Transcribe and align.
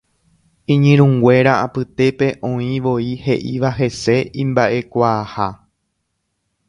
Iñirũnguéra 0.75 1.51
apytépe 1.65 2.27
oĩvoi 2.49 3.05
he'íva 3.27 3.71
hese 3.81 4.17
imba'ekuaaha. 4.45 5.47